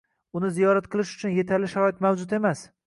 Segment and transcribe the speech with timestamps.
[0.39, 2.69] Uni ziyorat qilish uchun yetarli sharoit mavjud emas.